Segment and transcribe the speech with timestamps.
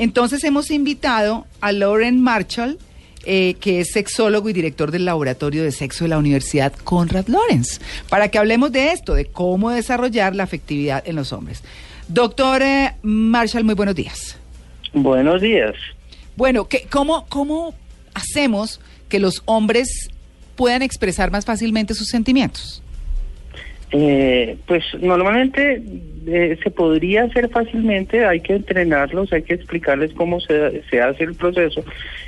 [0.00, 2.78] Entonces hemos invitado a Lauren Marshall,
[3.26, 7.82] eh, que es sexólogo y director del Laboratorio de Sexo de la Universidad Conrad Lawrence,
[8.08, 11.62] para que hablemos de esto, de cómo desarrollar la afectividad en los hombres.
[12.08, 14.38] Doctor eh, Marshall, muy buenos días.
[14.94, 15.74] Buenos días.
[16.34, 17.74] Bueno, ¿qué, cómo, ¿cómo
[18.14, 20.08] hacemos que los hombres
[20.56, 22.82] puedan expresar más fácilmente sus sentimientos?
[23.92, 25.82] Eh, pues normalmente
[26.26, 31.24] eh, se podría hacer fácilmente, hay que entrenarlos, hay que explicarles cómo se, se hace
[31.24, 31.82] el proceso.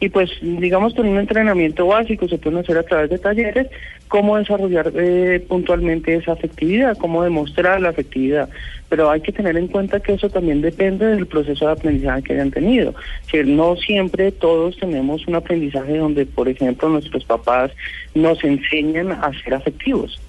[0.00, 3.68] Y pues digamos con un entrenamiento básico se pueden hacer a través de talleres
[4.08, 8.48] cómo desarrollar eh, puntualmente esa afectividad, cómo demostrar la afectividad,
[8.88, 12.32] pero hay que tener en cuenta que eso también depende del proceso de aprendizaje que
[12.32, 12.94] hayan tenido,
[13.30, 17.70] que no siempre todos tenemos un aprendizaje donde por ejemplo nuestros papás
[18.14, 20.20] nos enseñan a ser afectivos.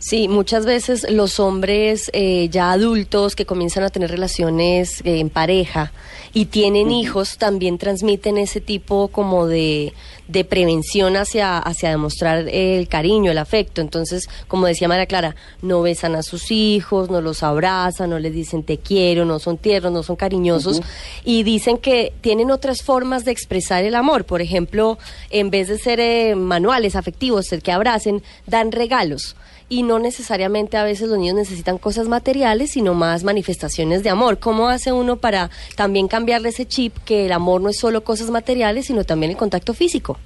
[0.00, 5.28] Sí, muchas veces los hombres eh, ya adultos que comienzan a tener relaciones eh, en
[5.28, 5.92] pareja
[6.32, 9.92] y tienen hijos también transmiten ese tipo como de,
[10.28, 13.80] de prevención hacia, hacia demostrar el cariño, el afecto.
[13.80, 18.32] Entonces, como decía María Clara, no besan a sus hijos, no los abrazan, no les
[18.32, 20.80] dicen te quiero, no son tiernos, no son cariñosos
[21.24, 24.26] y dicen que tienen otras formas de expresar el amor.
[24.26, 24.96] Por ejemplo,
[25.30, 29.34] en vez de ser eh, manuales afectivos, el que abracen, dan regalos
[29.68, 34.38] y no necesariamente a veces los niños necesitan cosas materiales, sino más manifestaciones de amor.
[34.38, 38.30] ¿Cómo hace uno para también cambiarle ese chip que el amor no es solo cosas
[38.30, 40.18] materiales, sino también el contacto físico?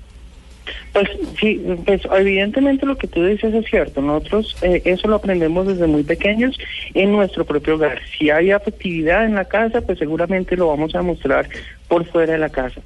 [0.92, 1.08] Pues
[1.40, 4.00] sí, pues evidentemente lo que tú dices es cierto.
[4.00, 6.56] Nosotros eh, eso lo aprendemos desde muy pequeños
[6.94, 8.00] en nuestro propio hogar.
[8.16, 11.48] Si hay afectividad en la casa, pues seguramente lo vamos a mostrar
[11.88, 12.80] por fuera de la casa.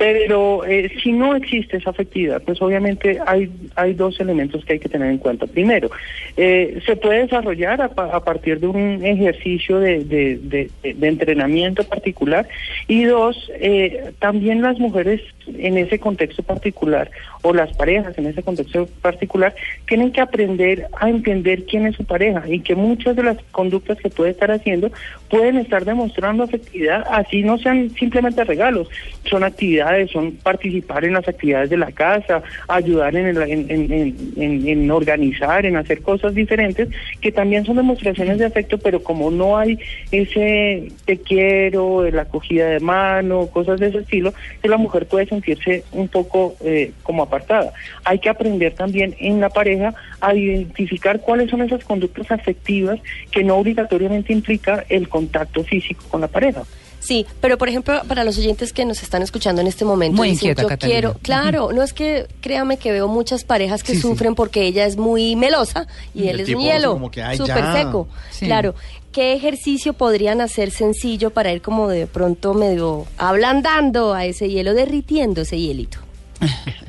[0.00, 4.78] Pero eh, si no existe esa afectividad, pues obviamente hay, hay dos elementos que hay
[4.78, 5.46] que tener en cuenta.
[5.46, 5.90] Primero,
[6.38, 12.48] eh, se puede desarrollar a, partir de un ejercicio de, de, de, de entrenamiento particular.
[12.88, 15.20] Y dos, eh, también las mujeres
[15.58, 17.10] en ese contexto particular
[17.42, 19.54] o las parejas en ese contexto particular
[19.86, 23.98] tienen que aprender a entender quién es su pareja y que muchas de las conductas
[23.98, 24.90] que puede estar haciendo
[25.28, 28.88] pueden estar demostrando afectividad, así no sean simplemente regalos,
[29.24, 33.92] son actividades, son participar en las actividades de la casa, ayudar en, el, en,
[34.36, 36.88] en, en organizar, en hacer cosas diferentes,
[37.20, 39.78] que también son demostraciones de afecto, pero como no hay
[40.10, 45.26] ese te quiero, la acogida de mano, cosas de ese estilo, que la mujer puede
[45.26, 47.72] sentirse un poco eh, como apartada.
[48.04, 52.98] Hay que aprender también en la pareja a identificar cuáles son esas conductas afectivas
[53.30, 56.62] que no obligatoriamente implica el contacto físico con la pareja.
[57.00, 60.30] Sí, pero por ejemplo, para los oyentes que nos están escuchando en este momento, muy
[60.30, 60.92] dicen, inquieta, yo Catalina.
[61.00, 64.36] quiero, claro, no es que créame que veo muchas parejas que sí, sufren sí.
[64.36, 68.06] porque ella es muy melosa y, y él es un hielo, súper seco.
[68.30, 68.46] Sí.
[68.46, 68.74] Claro,
[69.12, 74.74] ¿qué ejercicio podrían hacer sencillo para ir como de pronto medio ablandando a ese hielo,
[74.74, 75.98] derritiendo ese hielito?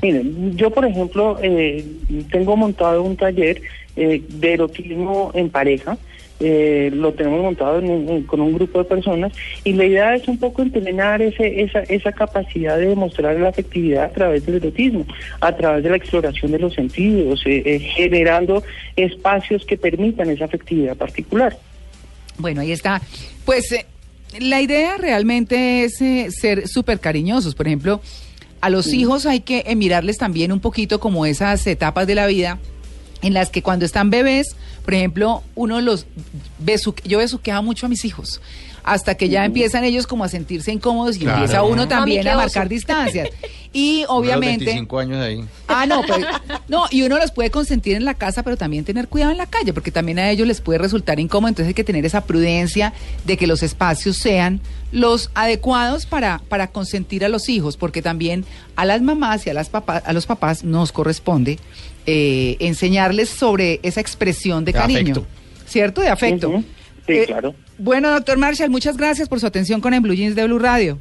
[0.02, 1.84] Miren, yo por ejemplo eh,
[2.30, 3.60] tengo montado un taller
[3.96, 5.98] eh, de erotismo en pareja.
[6.44, 9.32] Eh, lo tenemos montado en en, con un grupo de personas
[9.62, 14.06] y la idea es un poco entrenar ese, esa, esa capacidad de demostrar la afectividad
[14.06, 15.06] a través del erotismo,
[15.40, 18.64] a través de la exploración de los sentidos, eh, eh, generando
[18.96, 21.56] espacios que permitan esa afectividad particular.
[22.38, 23.00] Bueno, ahí está.
[23.44, 23.86] Pues eh,
[24.40, 25.98] la idea realmente es
[26.34, 27.54] ser súper cariñosos.
[27.54, 28.00] Por ejemplo,
[28.60, 29.00] a los sí.
[29.00, 32.58] hijos hay que mirarles también un poquito como esas etapas de la vida
[33.22, 36.06] en las que cuando están bebés, por ejemplo, uno los
[36.58, 38.40] besu yo besuqueaba mucho a mis hijos
[38.84, 41.38] hasta que ya empiezan ellos como a sentirse incómodos y claro.
[41.38, 43.28] empieza uno también a marcar distancias.
[43.72, 44.66] Y obviamente...
[44.66, 45.44] 25 años ahí.
[45.66, 46.24] Ah, no, pues,
[46.68, 49.46] no, y uno los puede consentir en la casa, pero también tener cuidado en la
[49.46, 52.92] calle, porque también a ellos les puede resultar incómodo, entonces hay que tener esa prudencia
[53.24, 54.60] de que los espacios sean
[54.90, 58.44] los adecuados para, para consentir a los hijos, porque también
[58.76, 61.58] a las mamás y a, las papás, a los papás nos corresponde
[62.06, 65.26] eh, enseñarles sobre esa expresión de, de cariño, afecto.
[65.66, 66.00] ¿cierto?
[66.02, 66.48] De afecto.
[66.50, 66.64] Uh -huh.
[67.06, 67.54] Sí, eh, claro.
[67.78, 70.98] Bueno, doctor Marshall, muchas gracias por su atención con el Blue Jeans de Blue Radio.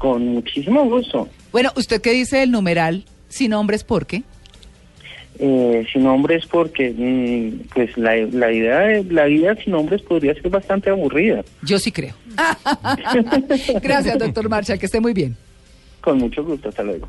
[0.00, 1.28] Con muchísimo gusto.
[1.52, 4.22] Bueno, ¿usted qué dice del numeral sin nombres por qué?
[5.38, 10.32] Eh, sin nombres porque mmm, pues la, la idea de la vida sin nombres podría
[10.32, 11.44] ser bastante aburrida.
[11.62, 12.14] Yo sí creo.
[13.82, 15.36] Gracias, doctor Marshall, que esté muy bien.
[16.00, 17.06] Con mucho gusto, hasta luego.